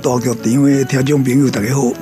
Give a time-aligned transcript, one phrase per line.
[0.00, 1.92] 大剧场的听众朋友，大家好，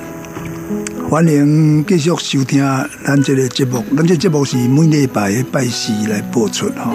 [1.10, 2.62] 欢迎继续收听
[3.04, 3.82] 咱这个节目。
[3.96, 6.94] 咱这节目是每礼拜拜四来播出哈。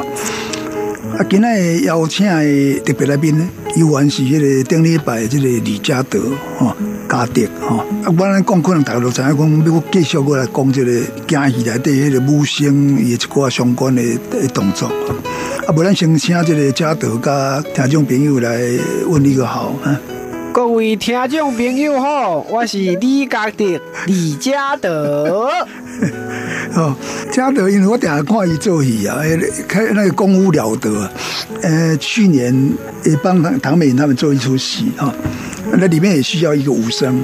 [1.17, 6.21] 啊，今日邀请的特别来宾呢，依然是迄个顶礼拜这个李嘉德
[6.57, 6.73] 哈
[7.09, 7.85] 嘉德哈。
[8.05, 14.01] 啊，我来讲，可能大家都知影讲，要继续过来讲这个京戏内底迄个武生伊一寡相关的
[14.53, 14.87] 动作。
[15.67, 18.57] 啊，不然先请这个嘉德甲听众朋友来
[19.09, 19.99] 问一个好啊。
[20.53, 23.65] 各位听众朋友好，我是李家德
[24.05, 25.49] 李嘉德。
[26.77, 26.95] 哦，
[27.31, 29.17] 嘉德，因为我等下看伊做戏啊，
[29.67, 31.09] 开那个功夫了得。
[31.63, 32.53] 呃，去年
[33.03, 35.11] 也帮唐唐美他们做一出戏啊，
[35.71, 37.19] 那里面也需要一个武生，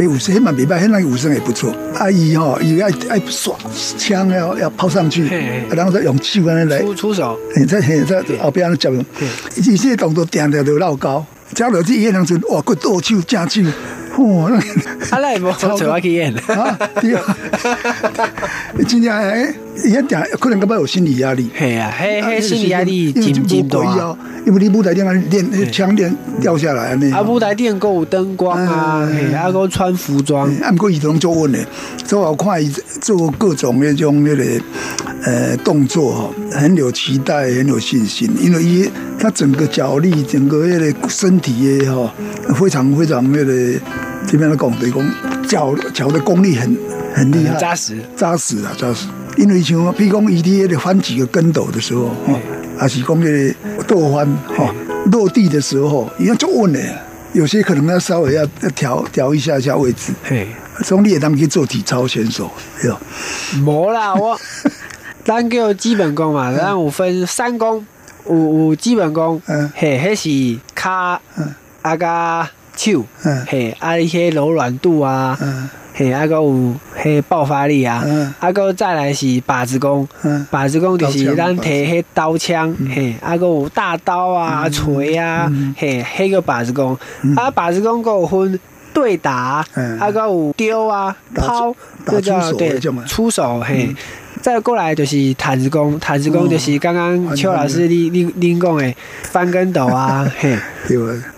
[0.00, 1.72] 哎，武生蛮明白，那个武生也不错。
[1.94, 3.54] 阿姨哈，也要爱耍
[3.96, 5.28] 枪，要要抛上去，
[5.70, 8.90] 然后再用气管来出出手，你在在后边叫，
[9.54, 11.24] 一些动作点点都老高。
[11.54, 13.60] 加落去演两阵，哇，个剁手加手，
[14.18, 14.60] 哇，那
[15.08, 16.78] 他来无 超我去演啊！
[17.00, 17.36] 对啊，
[18.88, 19.54] 今天哎，
[19.84, 23.78] 演点可能感觉有心理压力，系啊，嘿嘿，心理压力真真大。
[23.78, 24.16] 哦。
[24.44, 31.58] 因为你舞台顶啊练枪练掉下来啊，啊，舞台顶够有灯光啊，啊，够穿服装，啊，不过伊都做稳的，
[32.04, 32.68] 所以我看伊
[33.00, 34.44] 做各种那种那个
[35.24, 42.12] 呃动作，很有期待，很有信心，因为伊他整个脚力，整个那个身体也哈，
[42.56, 43.54] 非常非常那个
[44.26, 45.10] 这边的讲对讲
[45.46, 46.76] 脚脚的功力很
[47.14, 47.98] 很厉害，扎实。
[48.16, 49.06] 扎实啊扎实，
[49.36, 52.10] 因为像比如讲伊啲咧翻几个跟斗的时候。
[52.78, 53.54] 还是讲个
[53.86, 54.26] 倒翻
[54.56, 54.74] 哈，
[55.12, 56.80] 落地的时候一样就稳的。
[57.32, 60.12] 有些可能要稍微要要调调一下下位置。
[60.24, 60.48] 嘿，
[60.82, 62.50] 从你也当去做体操选手，
[62.82, 62.98] 有？
[63.64, 64.36] 无啦，我
[65.22, 67.86] 咱叫基本功嘛，咱有分三功，
[68.28, 69.40] 有有基本功，
[69.76, 71.20] 嘿，迄是卡，
[71.82, 73.04] 啊加手，
[73.46, 75.38] 嘿，啊一些柔软度啊。
[76.02, 78.04] 嘿，阿个有嘿爆发力啊！
[78.40, 80.08] 阿个再来是把子功，
[80.50, 86.98] 把子功就是咱提迄刀枪，嘿，阿个有大刀啊、锤啊，嘿，迄个把子功，
[87.36, 88.58] 啊，把子功有分
[88.92, 89.64] 对打，
[90.00, 91.72] 啊个有丢啊、抛，
[92.04, 93.94] 这叫对出手，嘿，
[94.40, 98.92] 再过来就是毯子功，毯子功就是刚刚邱老师你你你讲的
[99.22, 100.58] 翻跟斗啊， 嘿，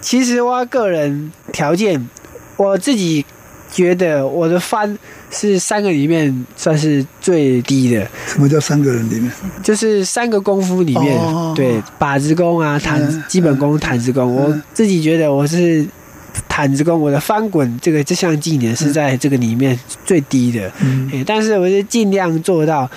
[0.01, 2.09] 其实我个人条件，
[2.57, 3.27] 我自己。
[3.75, 4.97] 觉得我的翻
[5.33, 8.07] 是三个里面算是最低的。
[8.25, 9.33] 什么叫三个人里面？
[9.65, 11.21] 就是三个功夫里面，
[11.57, 14.33] 对，把子功啊，毯基本功、毯子功。
[14.33, 15.85] 我自己觉得我是
[16.49, 20.71] 毯子功，我的翻滚这个这项技能是在这个里面最低的。
[20.81, 22.89] 嗯，但是我是尽量做到，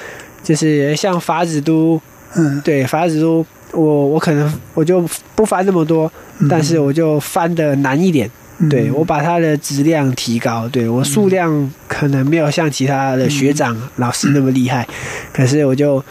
[0.43, 1.99] 就是像法子都，
[2.35, 5.03] 嗯，对，法子都，我我可能我就
[5.35, 6.11] 不翻那么多，
[6.47, 8.29] 但是我就翻的难一点。
[8.69, 14.87] 对我把它的质量提高，对我数量可能没有像其他的学长老师那么厉害，
[15.31, 16.03] 可是我就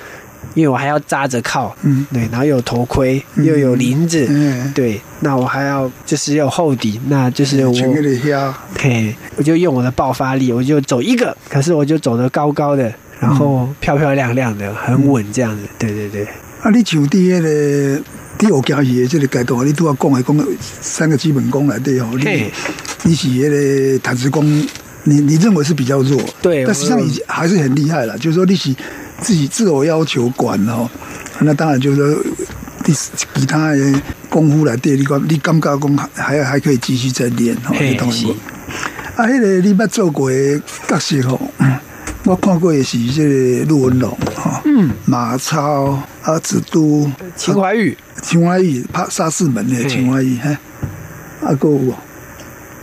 [0.55, 7.75] 因为我还要扎着靠，嗯，对，然后有头盔，又有林子，嗯，对，那我还要就是有厚底，那就是我，
[8.79, 16.27] 嘿，我就用我的爆发力，我就走一个，可是我就走得高高的，然后漂漂亮亮的，很稳这样子，对对对。
[16.63, 17.39] 啊，你就第一
[18.37, 18.47] 个。
[18.47, 22.09] 第五交戏的这个阶段，你都要讲的讲三个基本功来对哦。
[22.13, 22.53] 你
[23.05, 24.45] 你是那个弹指功，
[25.05, 28.17] 你你认为是比较弱，对，但实际上已经还是很厉害了。
[28.19, 28.75] 就是说你是
[29.21, 30.89] 自己自我要求管哦，
[31.41, 32.23] 那当然就是说
[32.85, 37.75] 第其他的功夫来对，你讲你感觉讲还还可以继续再练哦。
[37.75, 37.97] 嘿，
[39.17, 40.31] 啊，那个你捌做过
[40.87, 41.41] 角色吼，
[42.25, 50.51] 我看过的是这个陆文龙哈，嗯，马超啊，子都秦怀玉，秦怀玉拍沙士门的秦怀玉，嘿，
[51.41, 51.95] 啊个有，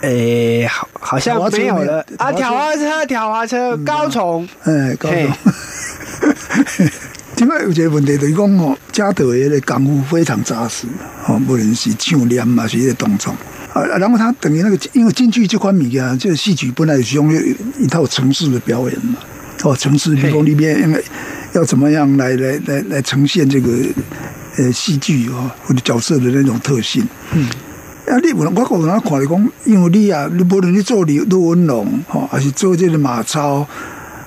[0.00, 2.02] 诶，好好像没有了。
[2.16, 5.30] 啊，挑花车，挑花车，高崇，哎，高崇。
[7.36, 10.86] 另外 有一个问题就是讲哦，嘉德的功夫非常扎实
[11.26, 13.30] 哦，无论是唱念嘛，是一个动作。
[13.74, 13.84] 啊。
[13.98, 17.30] 然后他等于那个，因为京剧这款物件，这个戏曲本来是用
[17.78, 19.18] 一套城市的表演嘛。
[19.62, 20.98] 哦，城市，比如里面应该
[21.52, 23.68] 要怎么样来来来来呈现这个
[24.56, 27.06] 呃戏剧哦或者角色的那种特性。
[27.32, 27.48] 嗯。
[28.06, 33.66] 啊，你我我个人看来讲，因为你啊，你无论你做李陆文龙吼，还是做这个马超。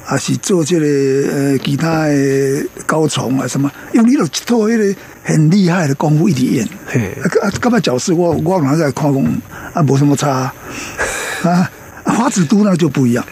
[0.10, 0.86] 还是做这个
[1.34, 9.22] 呃其他的高崇啊什么，因为你有一套迄个很厉害的功夫一直演，啊啊，干嘛角色我我拿在看讲
[9.74, 10.50] 啊，没什么差
[11.44, 11.70] 啊。
[12.18, 13.24] 华子都那就不一样，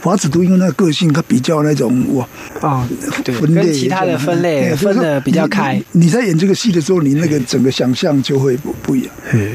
[0.00, 2.28] 华子都因为那个个性，他比较那种哇
[2.60, 2.88] 啊，
[3.24, 5.82] 分类其他的分类分的比较开。
[5.90, 9.10] 你在演这个戏的时候，你那个整个想象就会不不一样。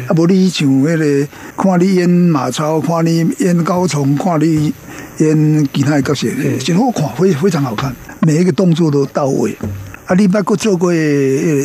[0.07, 4.74] 啊，不，你像那个看你演马超，看你演高崇，看你。
[5.19, 6.27] 演其他的角色，
[6.65, 9.56] 真好看，非非常好看，每一个动作都到位。
[10.07, 10.91] 啊，你捌过做过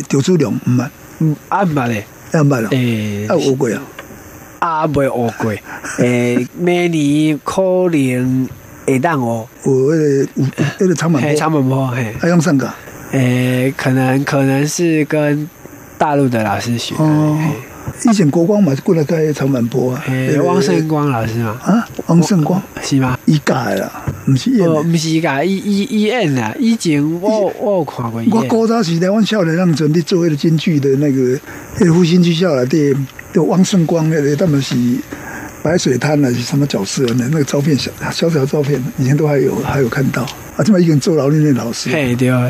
[0.07, 0.87] 赵子龙唔捌？
[1.17, 2.67] 嗯，啊唔捌咧，啊唔捌咯。
[2.69, 3.81] 诶，啊有过啊？
[4.59, 5.53] 啊未学过。
[5.99, 7.61] 诶，明年可
[7.91, 8.47] 能
[8.85, 9.47] 会当哦。
[9.65, 10.45] 有迄个有
[10.79, 12.71] 那个长板长板坡，嘿，还用上个？
[13.11, 15.49] 诶，可能可能是跟
[15.97, 16.95] 大陆的老师学。
[16.97, 17.37] 哦
[18.05, 20.03] 以前国光嘛是过来开长板坡啊，
[20.45, 23.17] 汪胜光老师嘛啊，汪胜光是吗？
[23.25, 23.91] 一届啦，
[24.25, 26.55] 不是演，不是一届，一一一演啊。
[26.59, 28.21] 以前我我有看过。
[28.31, 31.37] 我高早时代，我少年让阵的做迄个京剧的那个
[31.79, 32.95] 那个复兴剧校来的，
[33.33, 34.75] 的汪胜光那个他们是
[35.61, 37.27] 白水滩啊，是什么角色呢？
[37.31, 40.23] 那个照片小小小照片，以前都还有还有看到
[40.55, 40.63] 啊。
[40.63, 42.49] 这么一个人做劳练的老师，嘿对啊。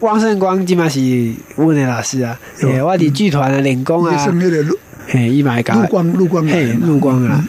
[0.00, 1.00] 汪胜光基本是
[1.56, 2.38] 问的老师啊，
[2.82, 4.26] 我的剧团的练功啊。
[5.08, 7.44] 嘿，伊买讲，陆光，陆光，嘿，陆光啊！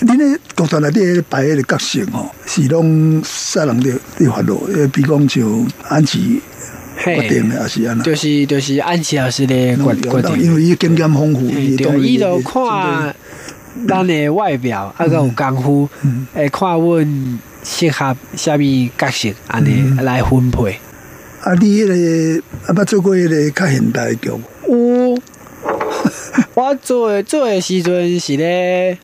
[0.00, 6.42] 你咧剧团内底摆个角色哦，是拢杀人的的法路，比讲像安琪
[7.04, 8.04] 决定的，也是安那？
[8.04, 13.14] 就是就是安琪老师的决决定，因为伊经验丰富，伊就看
[13.88, 15.88] 咱的外表，啊个有功夫，
[16.34, 20.78] 诶，看阮适合虾米角色，安尼来分配。
[21.42, 24.28] 啊，你迄个啊，捌做过迄个较现代剧？
[24.28, 25.18] 有。
[26.54, 28.98] 我做做的时阵是咧，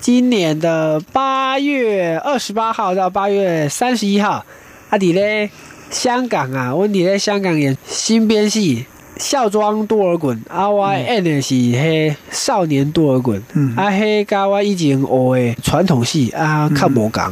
[0.00, 4.44] 今年的八月二十八号到八月三十一号，
[4.90, 5.50] 啊，伫咧
[5.90, 8.86] 香港啊，阮伫咧香港演新编戏
[9.22, 13.40] 《孝庄多尔衮》，啊，我演的是迄少年多尔衮，
[13.76, 17.22] 啊，迄甲我以前学的传统戏啊，较无共。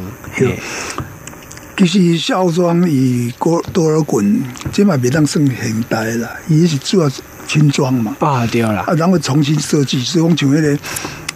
[1.75, 4.41] 其实孝庄与多多尔衮，
[4.71, 7.09] 即嘛袂当算现代啦，伊是主要。
[7.45, 10.79] 轻装嘛，啊对啦，啊然后重新设计，所以讲像迄个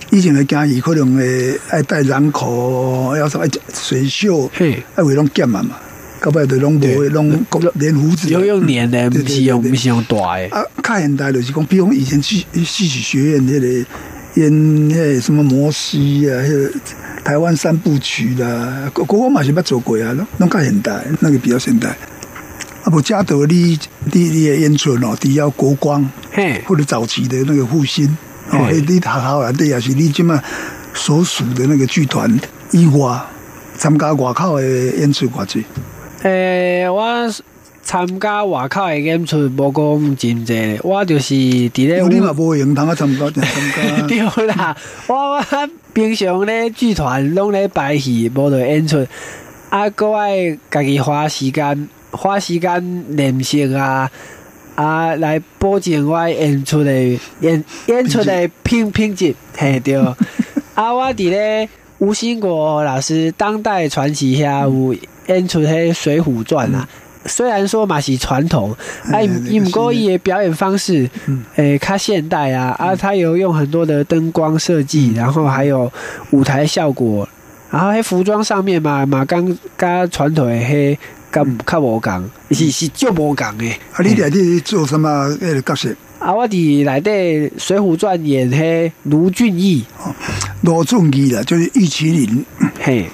[0.09, 5.75] 以前的惊伊可能会爱戴染口，要什么水袖，嘿，爱会拢减嘛嘛，
[6.21, 10.47] 到尾就拢无拢连胡子，有用粘的，不是用不是用大的。
[10.49, 13.67] 啊，较现代就是讲，比如以前戏戏曲学院那个
[14.35, 16.71] 演迄什么摩西啊，迄个
[17.23, 21.89] 台湾三部曲啦，国国嘛是捌做过啊，拢拢较现代，那个比较现代。
[22.83, 23.77] 啊，不，加德你
[24.11, 28.17] 你你的演出哦，底要国光，嘿，或者早期的那个复兴
[28.49, 30.41] 哦，你好好啊，对啊，是你今嘛
[30.93, 32.39] 所属的那个剧团
[32.71, 33.21] 以外
[33.77, 35.65] 参加外口的演出过去。
[36.27, 37.01] 诶，我
[37.81, 42.01] 参加外口的演出无讲真济，我就是伫咧。
[42.01, 44.07] 你嘛无闲通啊参加 参加。
[44.07, 44.75] 对啦，
[45.07, 45.41] 我我
[45.93, 49.07] 平常咧剧团拢咧排戏，无得演出，
[49.69, 51.87] 啊，各爱家己花时间。
[52.09, 54.09] 花时间练习啊
[54.75, 56.91] 啊，来保证我演出的
[57.41, 59.95] 演演出的品品质，嘿对。
[60.73, 61.69] 啊，我伫咧
[61.99, 64.95] 吴兴国老师当代传奇下有
[65.27, 66.87] 演出迄《水浒传》啊。
[67.25, 68.71] 虽然说嘛是传统，
[69.11, 71.09] 啊，伊毋过伊的表演方式，
[71.55, 75.91] 诶，较现代啊，啊，他有用很多的灯光设计，然后还有
[76.31, 77.27] 舞台效果，
[77.71, 80.97] 然后喺服装上面嘛，嘛刚刚传统的迄。
[81.29, 83.77] 咁较无共，是是就无共诶。
[83.91, 85.89] 啊，你内底做什么那个角色？
[86.27, 87.09] 啊，我伫内底
[87.57, 89.85] 《水浒传》演迄卢俊义。
[90.59, 92.45] 罗俊义啦，就是玉麒麟。
[92.81, 93.05] 嘿，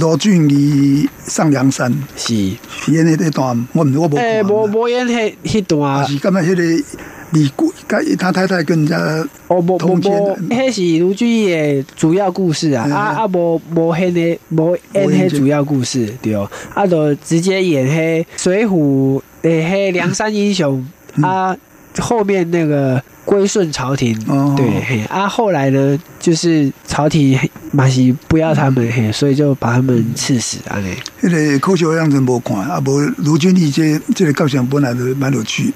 [0.00, 4.16] 罗俊义上梁山是演迄段，我唔我无。
[4.16, 6.04] 诶，无无演迄迄段。
[6.08, 6.40] 是干嘛？
[6.40, 6.84] 迄个
[7.30, 8.98] 李固跟他太太跟人家
[9.46, 20.84] 哦，无无无，迄是卢俊义的主要故事啊，嗯啊啊无无迄个无演迄主要故事对哦，啊就直接演迄水浒诶迄梁山英雄
[21.22, 21.56] 啊，
[22.00, 27.38] 后面那个归顺朝廷，哦对嘿啊，后来呢就是朝廷
[27.72, 35.72] 嘛是不要他们嘿，所以就把他们赐死啊嘞，迄个科学样子无看，啊无卢俊义这这个构想本来就蛮有趣。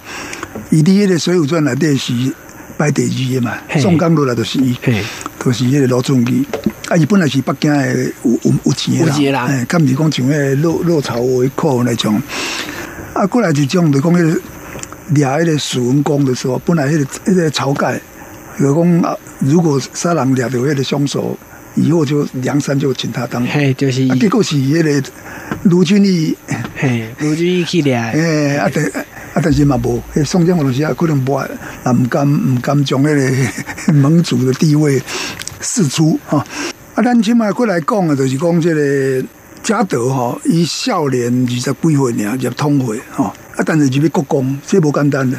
[0.70, 2.12] 伊伫迄个《水浒传》内底是
[2.76, 5.02] 排第二的嘛，嘿宋江落来就是伊，嘿，
[5.42, 6.44] 就是迄个罗仲义。
[6.88, 7.94] 啊，伊本来是北京的
[8.24, 12.20] 有有有钱的有钱人哎，敢毋是讲像迄个落落草为寇那种。
[13.14, 14.40] 啊，过来就种就讲迄个
[15.10, 18.00] 掠迄个史文恭的时候，本来迄、个迄、个晁盖
[18.58, 21.38] 就讲啊，如果杀人掠到迄个凶手，
[21.74, 23.46] 以后就梁山就请他当。
[23.46, 25.08] 嘿就是啊，结果是迄个
[25.64, 26.36] 卢俊义，
[26.76, 28.84] 嘿卢俊义去掠的，诶、啊，但
[29.34, 33.46] 啊，但是嘛无，迄宋江有当时啊，可能无，啊，毋甘毋甘将迄
[33.86, 35.00] 个盟主的地位
[35.60, 36.44] 释出啊。
[36.94, 39.24] 啊，咱即摆过来讲的，就是讲即个
[39.62, 45.36] 嘉德吼，伊少年二十几岁尔入通会吼，啊，但是入去国公，这无简单的，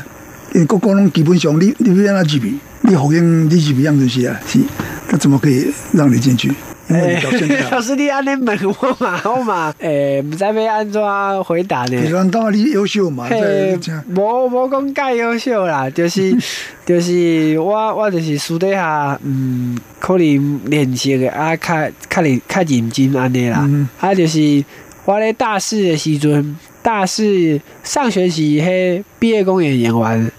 [0.53, 4.59] 因为国公拢基本上你你要安怎入去，你好像你入去样就是啊，是，
[5.07, 6.51] 他怎么可以让你进去？
[6.89, 7.61] 因为你到现在。
[7.69, 11.95] 老师你安尼问我嘛，我嘛， 诶，毋知要安怎回答呢？
[12.01, 16.35] 你讲当然你优秀嘛，嘿这这样，无无讲介优秀啦，就是
[16.87, 23.59] 就是我我就是私底下，嗯，可能练习的啊，较较认较认真安尼啦。
[23.61, 24.65] 嗯啊，就是
[25.05, 30.31] 我咧大四的时阵，大四上学期迄毕业公演演完，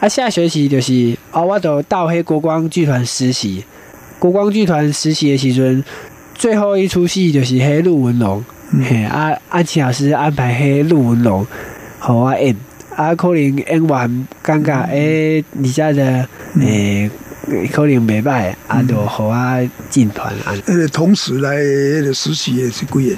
[0.00, 3.64] 啊，下学期就是哦，我都到迄国光剧团实习。
[4.18, 5.84] 国光剧团实习的时阵，
[6.34, 11.46] 最后一出戏就是迄陆文龙，嗯嘿啊，安琪老师安排迄陆文龙，
[12.00, 12.56] 互我演，
[12.96, 16.28] 啊，可能演完感觉诶，而家的
[16.60, 17.10] 诶，
[17.72, 20.54] 可能袂歹，啊，就互我进团啊。
[20.66, 21.56] 呃，同时来
[22.12, 23.16] 实习也是几个？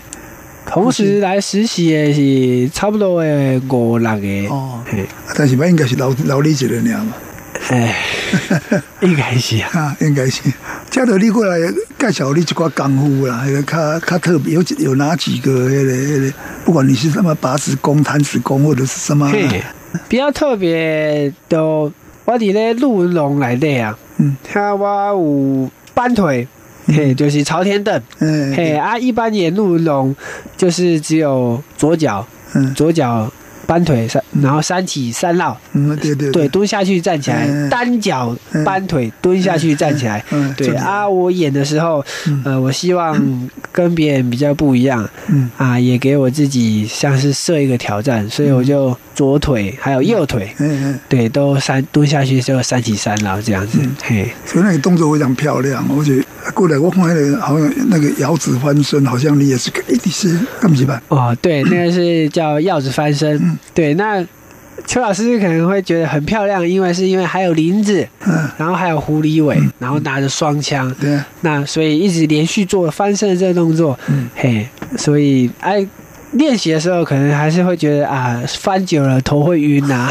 [0.70, 5.04] 同时来实习的是差不多的五六个，哦，嘿，
[5.36, 7.12] 但是吧，应该是老老李一个尔嘛，
[7.70, 7.96] 哎，
[9.02, 9.68] 应该是啊。
[9.72, 10.42] 啊，应该是。
[10.88, 11.58] 嘉德，你过来
[11.98, 15.68] 介绍你一寡功夫啦，迄个较较特别，有几有哪几个？
[15.68, 16.32] 迄个迄个，
[16.64, 19.28] 不管你是什么拔子功、弹子功，或者是什么，
[20.08, 21.92] 比较特别的，我
[22.26, 26.46] 伫咧陆文龙内底啊，嗯，他我有搬腿，
[26.92, 30.14] 嘿，就是朝天凳，嗯，嘿啊，一般演陆文龙
[30.56, 32.74] 就是只有左脚，嗯。
[32.74, 33.30] 左脚
[33.70, 42.42] 搬腿三，然后三起三落，嗯，对对对，，蹲下去站起来，嗯单脚搬腿蹲下去站起来，嗯，对啊，，我演的时候，嗯。
[42.44, 45.48] 呃，我希望跟别人比较不一样嗯。
[45.56, 61.00] 啊，也给我自己像是设一个挑战，所以我就左腿还有右腿，嗯嗯，对，都三蹲下去就三起三落这样子嗯，嘿，所以那个动作非常漂亮，我觉得过来我看那个好像那个摇子翻身，好像你也是，一定是干不起吧？
[61.08, 64.24] 哦，对，那个是叫鹞子翻身，嗯对，那
[64.86, 71.14] 邱老师可能会觉得很漂亮，因为是因为还有林子，嗯，然后还有狐狸尾，然后拿着双枪，对。
[71.14, 74.28] 啊，那所以一直连续做翻身的这个动作，嗯。
[74.34, 75.86] 嘿，所以哎。
[76.34, 80.08] 练习的时候，可能还是会觉得啊，翻久了头会晕呐、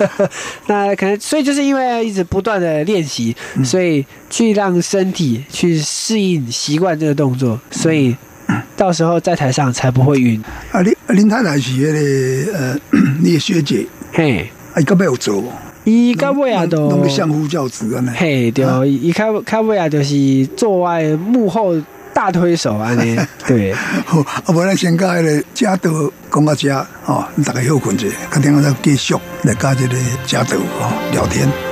[0.68, 3.64] 那可能，所以就是因为一直不断的练习，嗯。
[3.64, 8.14] 所以去让身体去适应、习惯这个动作，所以
[8.76, 10.42] 到时候在台上才不会晕。
[10.72, 12.78] 啊，你啊林太太是迄个呃，
[13.20, 15.52] 你的学姐，嘿，啊，伊到尾有做无？
[15.84, 18.10] 伊到尾啊都相夫教子安尼。
[18.10, 21.80] 嘿，对，伊到到尾啊就是做外幕后
[22.12, 23.72] 大推手安尼， 对。
[24.04, 31.65] 好，啊，无咱先甲迄个家德讲到遮，吼，大家休困者，肯定咱继续来甲这个家德吼聊天。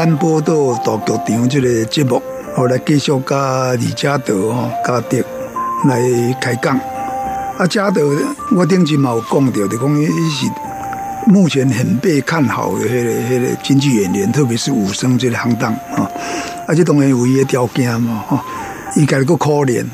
[0.00, 2.22] 咱报道大剧场这个节目，
[2.56, 5.18] 后来继续甲李嘉德吼、嘉德
[5.86, 6.00] 来
[6.40, 6.74] 开讲。
[7.58, 8.00] 啊，嘉德
[8.56, 10.46] 我顶次嘛有讲到，就讲伊是
[11.26, 16.10] 目前很被看好的迄个迄个京剧演员，特别是武生这个行当啊。
[16.66, 18.40] 而且当然有伊的条件嘛，吼，
[18.96, 19.84] 伊家个可怜，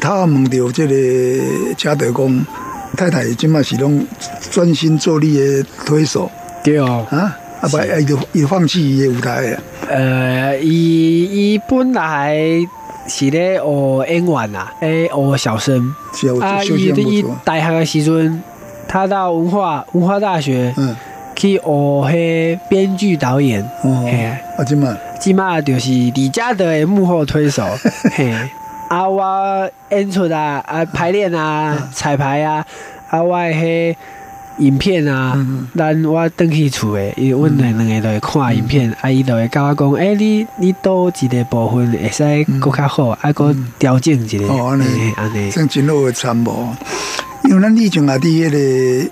[0.00, 0.94] 他问到这个
[1.76, 2.46] 嘉德讲，
[2.96, 4.06] 太太即嘛是拢
[4.48, 6.30] 专心做你的推手。
[6.62, 9.62] 对哦，啊，啊不，伊就伊放弃伊的舞台啊。
[9.88, 12.36] 呃，伊伊本来
[13.08, 15.94] 是咧学演员啊，诶，学小生。
[16.14, 17.36] 是啊，伊伊息不错。
[17.44, 18.42] 大学的时阵，
[18.88, 20.94] 他到文化文化大学嗯，
[21.34, 24.24] 去学迄编剧导演，哦嘿，
[24.58, 27.64] 啊，即嘛，即嘛就是李嘉德的幕后推手，
[28.14, 28.32] 嘿，
[28.88, 32.64] 啊，我演出啊，啊，排练啊，彩排啊，
[33.10, 33.96] 啊，我的迄
[34.58, 45.12] 影片啊嗯，咱我登去厝诶，伊阮两两个都会看影片，啊，伊就会甲我讲，诶，你你倒一个部分会使搁较好，啊，搁调整一下，哦安尼。
[45.16, 46.74] 安尼，真真好的参谋。
[47.44, 49.10] 因为咱以前啊伫迄个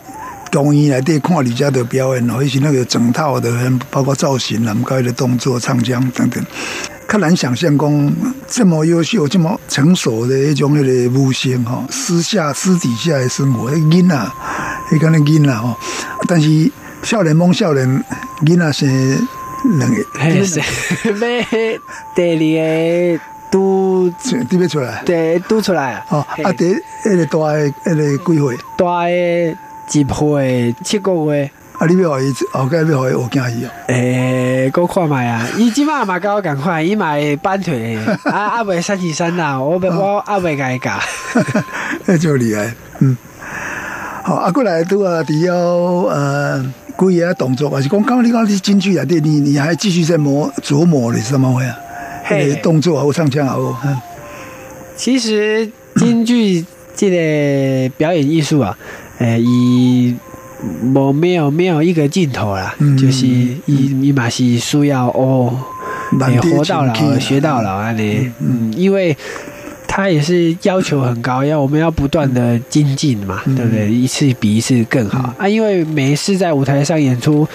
[0.50, 3.50] 公园内底看李嘉德表演哦，迄是那个整套的，
[3.90, 6.44] 包括造型啊，甲迄个动作、唱腔等等。
[7.06, 8.12] 较难想象讲
[8.48, 10.82] 这么优秀、这么成熟的迄种迄
[11.12, 14.16] 个武星吼，私下私底下的生活，迄囡仔，
[14.90, 15.76] 迄个囡仔吼，
[16.28, 16.70] 但是
[17.02, 18.04] 少年梦少年
[18.44, 18.86] 囡仔是
[19.78, 20.64] 两个，嘿， 是要
[22.14, 24.12] 第二个拄
[24.50, 25.02] 你要出来。
[25.06, 28.58] 第拄出来啊，哦，啊，第迄个大的迄个几岁？
[28.76, 29.56] 大诶
[29.92, 33.70] 一岁七个月，啊，你要互伊后盖要互伊学惊伊哦。
[33.88, 35.46] 诶，搁看卖啊！
[35.56, 40.92] 伊即摆嘛甲我共款，伊嘛会扳腿的， 啊啊未三十三啦，我袂我啊未甲伊教。
[42.06, 43.16] 那就厉害，嗯。
[44.26, 45.54] 好，啊，过来拄啊，除了
[46.08, 46.64] 呃
[46.96, 51.78] 几个动作，还是讲刚刚你讲你京剧啊，对，你你还继续在磨琢磨的是什么回啊？
[52.24, 52.54] 嘿。
[52.54, 53.94] 嘿，动作啊，或唱腔啊，或嗯
[54.96, 56.64] 其实京剧
[56.96, 58.74] 这个表演艺术啊，
[59.18, 60.16] 诶，伊
[60.94, 62.96] 无没有没有一个尽头啦，嗯。
[62.96, 65.54] 就是伊伊嘛是需要哦，
[66.12, 68.70] 诶，满地活到老学到老安尼，嗯。
[68.70, 69.14] 嗯，因为。
[69.96, 73.88] 他也是要求很高，要我们要不断的精进嘛，嗯对不对？
[73.88, 75.48] 一次比一次更好、啊！
[75.48, 77.46] 因为每一次在舞台上演出，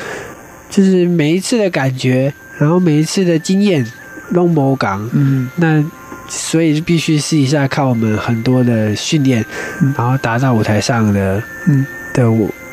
[0.70, 3.86] 就是每一次的感觉，然后每一次的经验
[4.34, 5.84] 都某港，嗯那
[6.30, 9.44] 所以必须试一下，靠我们很多的训练，
[9.82, 11.86] 嗯然后达到舞台上的嗯。
[12.14, 12.26] 的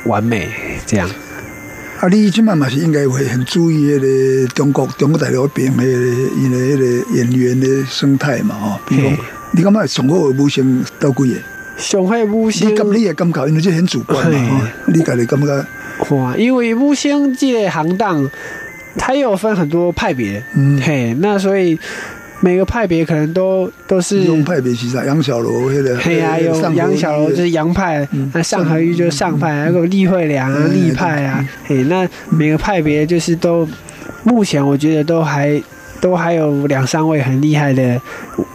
[0.07, 0.49] 完美，
[0.87, 1.11] 这样。
[2.01, 5.85] 啊，你即满嘛是应该会很注意迄个中国中国大陆边迄个
[6.39, 9.11] 因的迄个演员的生态嘛吼，比如
[9.57, 11.41] 你感觉上好的武星到几个？
[11.79, 15.67] 上海武星你咁你也感觉，因为这很主观嘛你家己感觉？
[16.11, 18.31] 哇，因为武星这个行当，
[18.99, 20.79] 它又有分很多派别，嗯。
[20.83, 21.79] 嘿，那所以
[22.41, 25.05] 每个派别可能都都是用派别是啥？
[25.07, 33.67] 杨小楼迄个，嘿啊，有杨小楼就是杨派嗯，那上河玉就是上派，还有厉慧良啊、嗯厉派啊，嘿，那每个派别就是都，
[34.23, 35.63] 目前我觉得都还
[36.01, 38.01] 都还有两三位很厉害的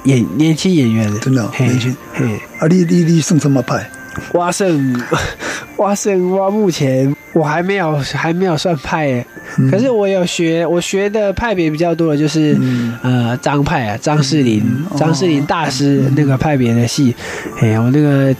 [0.03, 1.95] 演年轻演员，真的哦年轻。
[2.13, 2.25] 嘿，
[2.59, 3.89] 啊，你你你算什么派？
[4.33, 5.01] 蛙胜，
[5.77, 9.25] 蛙胜，我目前我还没有还没有算派耶，
[9.57, 9.71] 嗯。
[9.71, 12.97] 可是我有学，我学的派别比较多的就是、嗯。
[13.03, 14.61] 呃张派啊，张世林
[14.97, 17.15] 张世林大师那个派别的戏，
[17.61, 18.35] 哎，我那个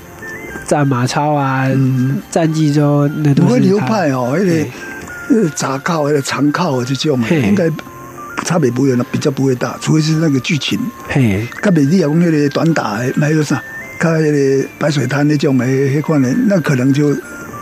[0.67, 4.63] 战马超啊，嗯，战纪州那都是流派哦，迄嘿。
[4.63, 4.69] 个
[5.43, 7.41] 呃杂靠、那个长靠的这种，嘿。
[7.43, 7.69] 应该
[8.43, 10.79] 差别不会比较不会大，除非是那个剧情。
[11.07, 13.61] 嘿，较别你讲迄个短打的，还有啥？
[13.99, 17.09] 较迄个白水滩那种的，迄款的，那可能就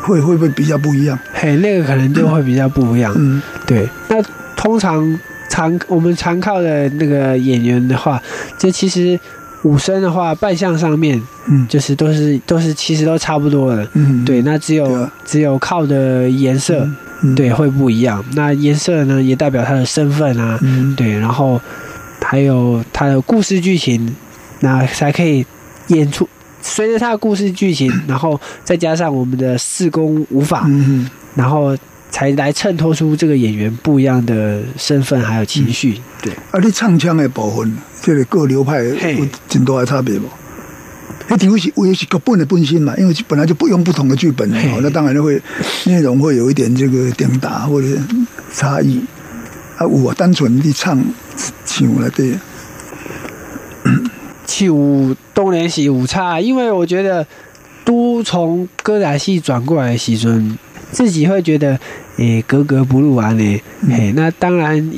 [0.02, 1.20] 会会不会比较不一样？
[1.34, 3.14] 嘿，那个可能就会比较不一样。
[3.18, 4.22] 嗯对，那
[4.56, 8.22] 通常常我们常靠的那个演员的话，
[8.58, 9.20] 就其实
[9.64, 13.86] 武生的话，扮相上面嗯就是都是都是其实都差不多的。
[13.94, 16.96] 嗯，对，那只有、啊只有靠的颜色，嗯
[17.36, 18.24] 对，会不一样。
[18.34, 21.60] 那颜色呢，也代表他的身份啊，嗯对，然后
[22.22, 24.16] 还有他的故事剧情，
[24.62, 25.46] 那才可以
[25.88, 26.28] 演出。
[26.62, 31.76] 随着他的故事剧情，然后再加上我们的四功五法，嗯然后
[32.12, 36.00] 才来衬托出这个演员不一样的身份还有情绪。
[36.22, 40.24] 对，啊，你唱腔的部分，这个各流派嘿有真大的差别无？
[41.30, 44.50] 那除非是也是剧本的本身嘛，因为本来就不用不同的剧本，
[44.82, 45.42] 那当然就会
[45.86, 47.88] 内容会有一点这个点打或者
[48.52, 49.00] 差异。
[49.78, 51.02] 啊，我单纯的唱
[51.66, 52.34] 唱来对，
[54.46, 57.26] 去舞东联喜舞差，因为我觉得
[57.86, 60.58] 都从歌仔戏转过来的时阵，
[60.92, 61.80] 自己会觉得
[62.18, 63.62] 诶格格不入啊呢。
[63.88, 64.92] 嘿，那当然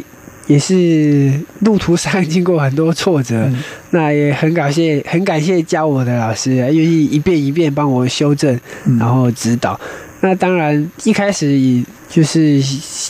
[0.47, 3.49] 也是路途上经过很多挫折，
[3.91, 8.59] 那也很感谢很感谢教我的老师，愿意一遍一遍帮我修正，
[8.99, 9.79] 然后指导。
[10.21, 12.61] 那当然一开始就是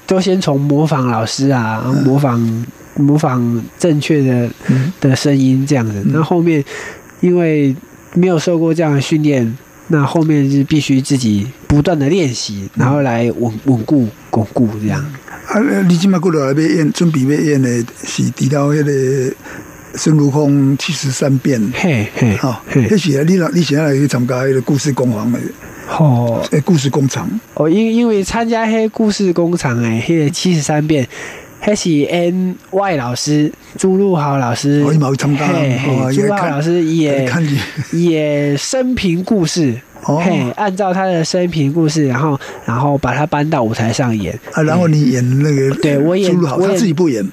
[0.06, 2.66] 都先从模仿老师啊，模仿
[2.96, 4.50] 模仿正确的
[5.00, 6.04] 的声音这样子。
[6.08, 6.64] 那后面
[7.20, 7.76] 因为
[8.14, 9.58] 没有受过这样的训练，
[9.92, 15.00] 那后面是必须自己不断的练习，然后来稳稳固巩固这样。
[15.48, 17.70] 啊，你今麦过来要演，准备要演的
[18.04, 19.34] 是提到那个
[19.96, 25.40] 孙悟空七十三变，嘿嘿，好，那是啊，你来你现在来去参加那个故事工坊的。
[25.90, 31.06] 哦，诶，故事工厂哦，因因为参加迄故事工厂诶，迄个七十三变，
[31.64, 35.48] 迄是 N Y 老师朱露豪老师，我冇参加，
[36.12, 37.30] 朱露豪老师也
[37.92, 44.38] 也 生平故事，嘿，按照他的生平故事，然后然后把他搬到舞台上演。
[44.54, 47.24] 啊，然后你演那个，对我演，他自己不演。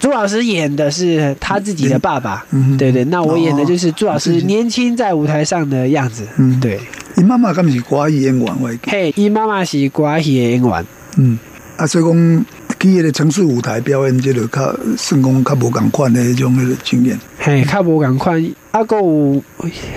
[0.00, 2.44] 朱老师演的是他自己的爸爸，
[2.76, 6.80] 对对，那我演的就是朱老师年轻在舞台上的样子，嗯，对。
[7.16, 10.86] 伊妈妈敢是歌戏演员，嘿，伊妈妈是歌戏演员，
[11.18, 11.38] 嗯，
[11.76, 12.44] 啊，所以讲
[12.82, 18.44] 去迄个城市舞台表演，即个较算讲较无共款的迄种迄个经验，嘿，较无共款。
[18.72, 19.40] 啊，个有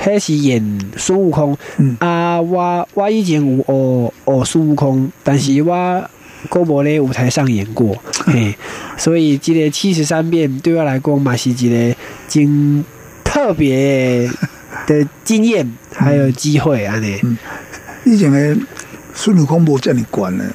[0.03, 6.09] 迄是演孙悟空，嗯啊，我我以前有学学孙悟空，但是我。
[6.47, 8.55] 郭博咧舞台上演过， 嘿，
[8.97, 11.95] 所以即个七十三变对我来讲嘛是一个
[12.27, 12.85] 经
[13.23, 14.29] 特别
[14.85, 17.19] 的经验，还有机会安尼。
[18.05, 18.55] 以前的
[19.15, 20.45] 孙悟空无这么管的。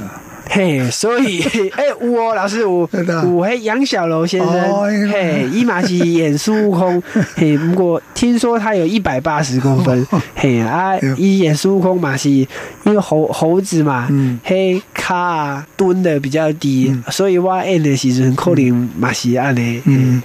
[0.52, 1.40] 嘿，所以，
[1.76, 2.88] 哎，我老师，我
[3.32, 7.00] 我嘿杨小楼先生，嘿，伊马是演孙悟空，
[7.36, 12.46] 嘿，不过听说他有一百八十公分， 嘿啊，伊演孙悟空嘛是因
[12.86, 14.08] 为猴猴子嘛，
[14.42, 19.80] 嘿卡蹲的比较低，所以我演的时阵可能嘛是安尼。
[19.84, 20.20] 嗯，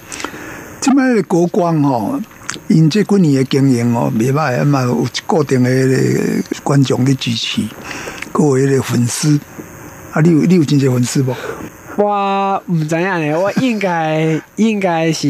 [0.80, 2.20] 即摆的国光哦，
[2.66, 5.70] 因这几年的经营哦，袂歹，啊嘛有固定的
[6.64, 7.62] 观众的支持，
[8.32, 9.38] 各位的粉丝。
[10.16, 11.34] 啊，你有你有真济粉丝不？
[11.98, 15.28] 我唔知样咧，我应该 应该是，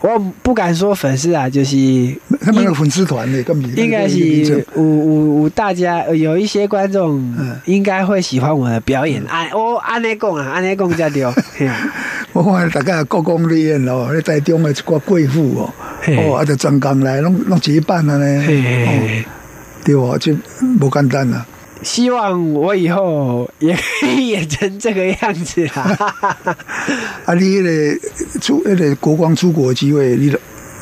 [0.00, 1.76] 我不敢说粉丝啊，就是
[2.40, 3.38] 他们有粉丝团的，
[3.74, 9.20] 应该是有有有大家有一些观众应该会喜欢我的表演。
[9.26, 11.26] 安我安尼讲啊，安尼讲才对。
[12.32, 15.74] 我看大家国公立演咯，你台中的一寡贵妇哦，
[16.06, 19.24] 哦，啊，就专工来弄弄结伴啊咧，
[19.84, 20.32] 对哇，就
[20.78, 21.44] 不简单啊。
[21.82, 26.14] 希望我以后也可以演成这个样子啦！
[27.26, 27.98] 啊，你那个
[28.40, 30.34] 出那个国光出国机会，你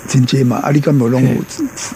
[0.06, 0.56] 真接嘛？
[0.58, 1.28] 啊，你敢有拢有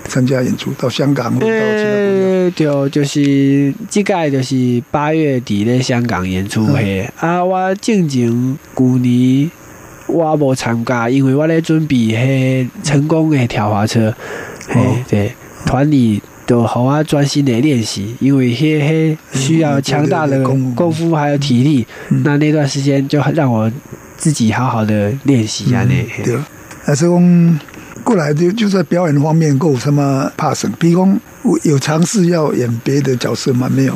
[0.05, 2.57] 参加演出到香港或到其他国家？
[2.57, 7.09] 就就是即届就是八月底咧香港演出嘿。
[7.21, 9.51] 啊，我正经去年
[10.07, 14.13] 我无参加，因为我咧准备迄成功的跳滑车。
[14.69, 15.33] 嘿，对，
[15.65, 16.21] 团里。
[16.49, 21.87] 都好啊，专心的练习，因为嘿嘿需要强大的功夫还有体力。
[22.25, 23.71] 那那段时间就让我
[24.17, 26.39] 自己好好的练习啊，那对。
[26.83, 27.61] 还是讲
[28.03, 30.67] 过来就就在表演方面够什么怕什？
[30.79, 31.21] 比如讲
[31.65, 33.69] 有尝试要演别的角色吗？
[33.71, 33.95] 没有。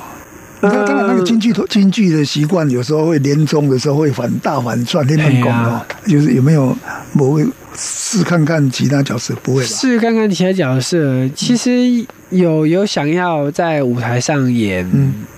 [0.63, 5.85] 那当然，那个京剧京剧的习惯，有时候会连中的时候会反大反转，练练功哦。
[6.07, 6.75] 就是有没有
[7.13, 7.45] 某位？
[7.75, 9.67] 试看看其他角色，不会吧？
[9.67, 14.87] 试看看其他角色，其实有有想要在舞台上演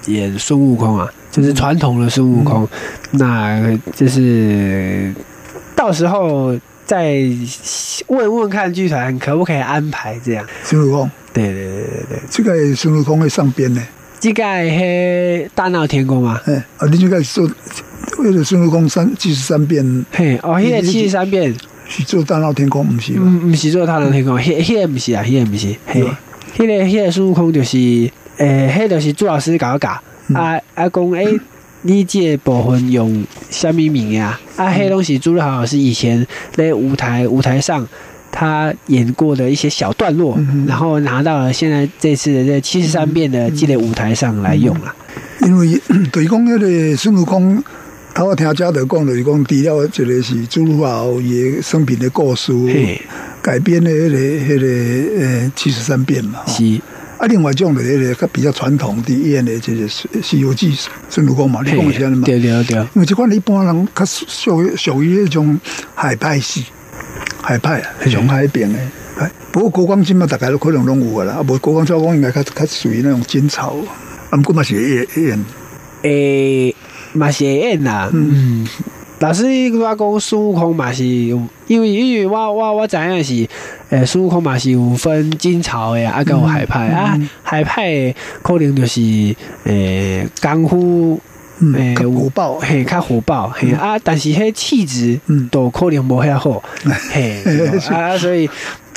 [0.07, 2.69] 演孙悟空啊，就是传统的孙悟空，
[3.13, 5.15] 那就是
[5.77, 7.23] 到时候再
[8.09, 10.45] 问问看剧团可不可以安排这样。
[10.65, 13.81] 孙悟空，对对对对对，这个孙悟空会上边呢？
[14.25, 16.41] 这个是大闹天宫嘛？
[16.47, 17.47] 哎，啊，你这个做
[18.21, 21.55] 为了孙悟空三七十三变，嘿，哦，迄个七十三变。
[21.87, 23.13] 是做大闹天宫，毋是？
[23.19, 25.77] 嗯，不是做大闹天宫，迄、迄个毋是啊，迄个毋是。
[25.85, 26.03] 嘿，
[26.57, 27.77] 迄个、迄个孙悟空就是，
[28.39, 29.91] 诶，迄就是朱老师搞搞。
[30.33, 31.39] 啊啊，讲诶，
[31.83, 34.41] 你这部分用虾米名啊？
[34.57, 37.87] 啊，迄东西朱老师以前咧舞台舞台上
[38.37, 44.93] 他演过的一些小段落，然后拿到了现在这次的这七十三变的这个舞台上来用了。
[45.43, 47.63] 因为对 讲那个孙悟空。
[48.17, 49.45] 他我听家德讲，就是讲，
[49.91, 52.53] 除了一个是朱如豪伊生平的故事
[53.43, 56.39] 改编的迄个、迄个呃七十三变嘛。
[56.47, 56.81] 是。
[57.19, 59.89] 啊，另外一种的迄个比较传统的演的，就是
[60.23, 60.73] 《西游记》
[61.11, 62.23] 孙悟空嘛，你讲起来嘛。
[62.25, 62.79] 对对对。
[62.95, 65.59] 因为这款一般人较属于属于那种
[65.97, 66.65] 海派戏，
[67.45, 68.79] 海派啊，种海边的。
[69.53, 71.35] 不过国光金嘛，大概都可能拢有啦。
[71.35, 73.77] 啊，无国光招光应该较较属于那种金草。
[74.31, 75.45] 啊，不过嘛是演演。
[76.03, 76.75] 诶，
[77.13, 78.67] 嘛是会演啦，嗯。
[79.21, 83.47] 老师你我讲孙悟空嘛是有，因为因为我我我知影是，
[83.91, 89.01] 诶，孙悟空嘛是有分金朝诶，啊，跟有海派啊，海派可能就是
[89.65, 91.21] 诶功夫。
[91.75, 93.99] 诶，火爆嘿，较火爆嘿啊！
[94.03, 95.19] 但是迄气质
[95.51, 96.63] 都可能无遐好
[97.13, 97.43] 嘿
[97.91, 98.49] 啊，所以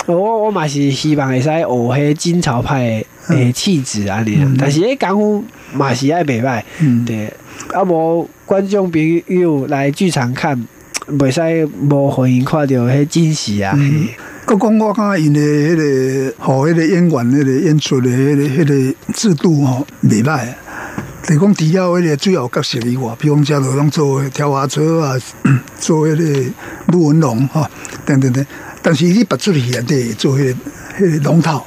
[0.07, 5.45] 我我嘛是希望会使学迄金朝派诶气质安尼，但是迄功夫
[5.77, 6.63] 嘛是爱袂歹，
[7.05, 7.31] 对
[7.73, 10.65] 啊，无观众朋友来剧场看，
[11.07, 13.77] 袂使无欢迎看到迄惊喜啊！
[14.47, 20.47] 佮讲我感觉因诶迄个，互迄个演员迄个演出诶迄个迄个制度吼，袂歹。
[21.29, 25.15] 你讲除了迄个最后角色以外，比如讲遮落拢做跳滑车啊，
[25.77, 26.51] 做迄个
[26.87, 27.69] 陆文龙哈，
[28.05, 28.45] 等等等。
[28.81, 30.55] 但是你别出去啊，得做迄个
[30.97, 31.65] 迄个龙套，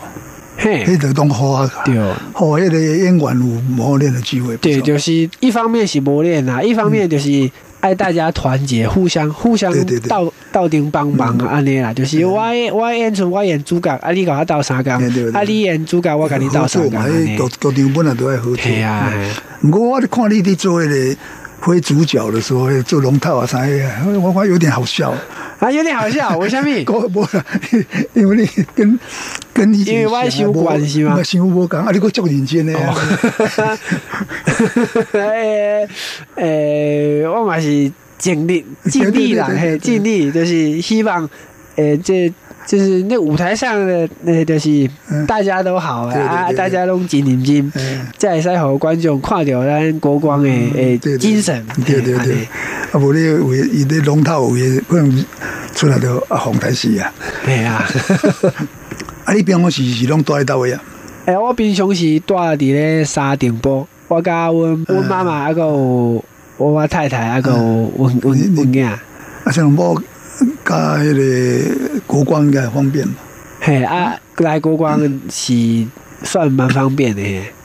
[0.57, 1.99] 嘿，迄个拢好啊，对，
[2.33, 4.57] 好迄个演员有磨练的机会。
[4.57, 7.51] 对，就是一方面是磨练啊，一方面就是。
[7.81, 9.73] 爱大家团结，互相互相
[10.09, 11.49] 到到顶帮忙啊！
[11.53, 12.41] 安尼啦，就是我
[12.73, 14.93] 我演出我演主角，啊你甲我斗三工，
[15.33, 17.01] 啊你演主角我甲你斗三工。
[17.37, 18.57] 各各场本来都爱合作。
[18.57, 19.13] 系啊，
[19.63, 21.17] 不过我看你伫做迄个
[21.63, 25.13] 非主角的时候，做龙套啊啥个，我我有点好笑。
[25.59, 26.69] 啊，有点好笑， 为什么？
[28.15, 28.99] 因为你跟
[29.53, 32.95] 跟你因为我是有关系嘛，想无讲啊，你个足认真的啊。
[35.13, 35.87] 诶
[36.37, 41.29] 诶，我嘛是尽力尽力啦，嘿，尽力就是希望，
[41.77, 42.33] 诶，这
[42.67, 44.89] 就是那舞台上的那，就是
[45.27, 47.73] 大家都好啊，大家拢真认真，
[48.17, 52.35] 再使互观众看到咱国光的诶精神，对对对，
[52.93, 55.25] 啊，无你为伊咧龙头为可能
[55.75, 57.13] 出来就啊红台戏啊，
[57.45, 57.85] 对啊，
[59.25, 60.83] 啊，你平常时是拢住喺倒位啊？
[61.27, 63.87] 诶，我平常时住伫咧沙顶坡。
[64.09, 66.25] 我甲阮阮妈妈还有我
[66.73, 69.01] 我太太还有阮阮阮囝，啊，
[69.53, 70.03] 像我
[70.65, 73.15] 甲迄个国光应该方便嘛？
[73.61, 75.01] 嘿啊，来国光
[75.31, 75.87] 是
[76.23, 77.23] 算蛮方便的。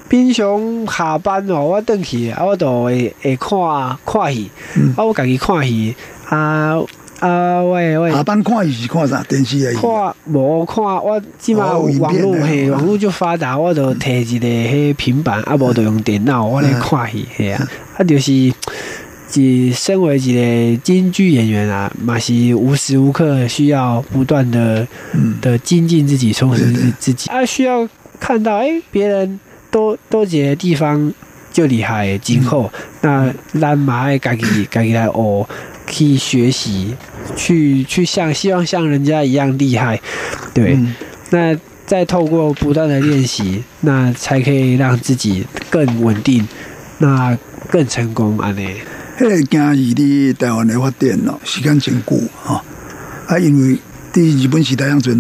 [0.08, 3.58] 平常下班哦，我转去啊，我都会会看
[4.06, 4.52] 看戏，
[4.96, 5.96] 啊，我家己看戏
[6.30, 6.76] 啊。
[7.22, 9.24] 啊，喂喂，下班看戏是看啥？
[9.24, 9.72] 电视啊？
[9.82, 18.32] 看无看，我即码网络嘿，网络就发达，我都摕一个迄平板，啊无就用电脑，我来看戏，嘿啊，啊就是，
[19.36, 24.88] 是身为一个京剧演员啊，嘛是无时无刻需要不断的
[25.42, 26.66] 的精进自己，充实
[27.00, 27.88] 自己，啊需要
[28.20, 31.14] 看到哎，别人多多几个地方
[31.52, 32.72] 就厉害，今后
[33.02, 35.48] 那咱嘛爱家己 家己来学。
[35.88, 36.96] 去学习，
[37.36, 40.02] 去去像希望像人家一样厉害，
[40.52, 40.76] 对。
[41.30, 46.48] 那再透过不断的练习，那才可以让自己更稳定，
[46.98, 47.38] 那
[47.70, 48.68] 更成功安尼。
[49.18, 52.64] 迄个建议的台湾的发展咯，时间真久哈。
[53.28, 53.78] 啊，因为
[54.14, 55.18] 伫日本时代，样阵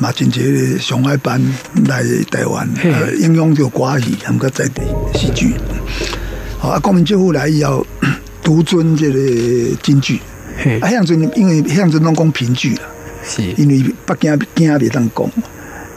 [0.00, 1.40] 嘛，真侪上海班
[1.86, 2.68] 来台湾，
[3.20, 4.82] 影响着歌戏，他们个在地
[5.14, 5.54] 戏剧。
[6.62, 7.86] 啊，国民政府来以后。
[8.40, 9.18] 独尊这个
[9.82, 10.18] 京剧，
[10.80, 12.82] 啊，向尊因为向尊拢讲评剧啦，
[13.22, 15.26] 是，因为北京京袂当讲，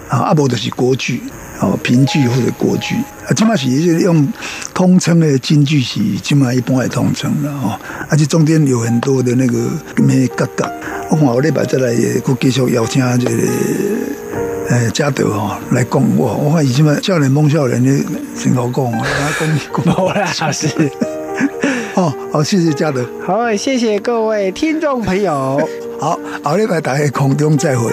[0.10, 1.22] 啊，阿无就是国剧，
[1.62, 2.96] 哦，评剧或者国剧，
[3.28, 3.70] 啊，起码是
[4.02, 4.28] 用
[4.74, 10.70] 通称的京剧是起码一般会通称的哦，而且中间有很多的那个咩格格，
[11.12, 13.38] 我看我礼拜再来，佮继续邀请这个
[14.70, 18.04] 诶嘉德哦来讲，我我看以前嘛少年梦少年的
[18.36, 20.68] 真好讲，讲 讲无啦， 是。
[21.94, 23.06] 哦，好，谢谢嘉德。
[23.24, 25.62] 好，谢谢各位听众朋友。
[26.00, 27.92] 好，后礼拜大家空中再会。